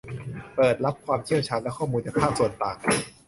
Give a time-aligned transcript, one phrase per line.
[0.55, 2.77] เปิดรับความเชี่ยวชาญและข้อมูลจากภาคส่วนต่าง